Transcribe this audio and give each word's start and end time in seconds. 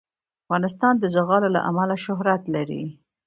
افغانستان 0.45 0.93
د 0.99 1.03
زغال 1.15 1.43
له 1.55 1.59
امله 1.69 1.95
شهرت 2.05 2.41
لري. 2.55 2.83